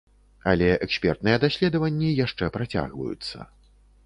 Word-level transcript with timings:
Але 0.51 0.69
экспертныя 0.85 1.41
даследаванні 1.43 2.09
яшчэ 2.25 2.51
працягваюцца. 2.57 3.37